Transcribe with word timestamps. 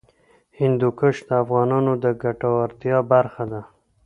هندوکش 0.59 1.15
د 1.27 1.29
افغانانو 1.43 1.91
د 2.03 2.05
ګټورتیا 2.23 2.97
برخه 3.11 3.43
ده. 3.51 3.61